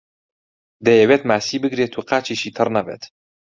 دەیەوێت 0.85 1.21
ماسی 1.29 1.57
بگرێت 1.63 1.93
و 1.95 2.05
قاچیشی 2.09 2.55
تەڕ 2.57 2.67
نەبێت. 2.77 3.03